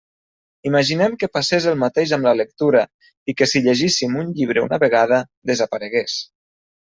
[0.67, 2.81] Imaginem que passés el mateix amb la lectura,
[3.33, 5.21] i que si llegíssim un llibre una vegada,
[5.53, 6.17] desaparegués.